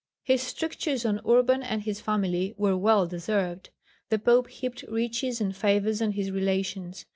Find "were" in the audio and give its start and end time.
2.57-2.75